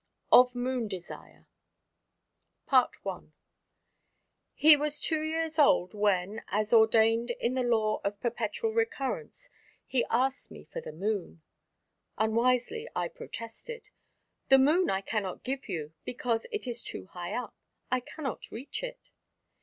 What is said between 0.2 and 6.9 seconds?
Of Moon Desire I He was two years old when as